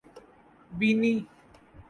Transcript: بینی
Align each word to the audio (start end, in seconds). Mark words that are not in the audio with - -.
بینی 0.77 1.13